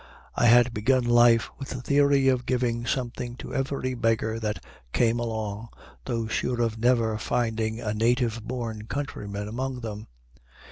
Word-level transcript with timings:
I 0.33 0.47
had 0.47 0.73
begun 0.73 1.03
life 1.03 1.51
with 1.59 1.69
the 1.69 1.79
theory 1.83 2.27
of 2.27 2.47
giving 2.47 2.87
something 2.87 3.35
to 3.35 3.53
every 3.53 3.93
beggar 3.93 4.39
that 4.39 4.65
came 4.93 5.19
along, 5.19 5.67
though 6.05 6.25
sure 6.25 6.59
of 6.63 6.79
never 6.79 7.19
finding 7.19 7.79
a 7.79 7.93
native 7.93 8.41
born 8.43 8.87
countryman 8.87 9.47
among 9.47 9.81
them. 9.81 10.07